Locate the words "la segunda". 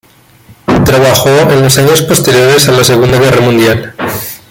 2.71-3.19